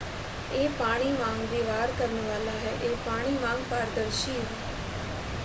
"ਇਹ 0.51 0.69
ਪਾਣੀ 0.71 1.11
ਵਾਂਗ 1.13 1.43
ਵਿਵਹਾਰ 1.43 1.91
ਕਰਨ 1.93 2.21
ਵਾਲਾ 2.21 2.51
ਹੈ। 2.53 2.73
ਇਹ 2.73 2.95
ਪਾਣੀ 2.99 3.37
ਵਾਂਗ 3.37 3.63
ਪਾਰਦਰਸ਼ੀ 3.65 4.39
ਹੈ। 4.39 4.57